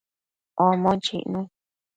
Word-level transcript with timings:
Omon 0.65 0.97
chicnu 1.05 1.41